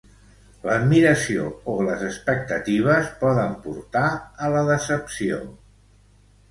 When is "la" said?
4.57-4.67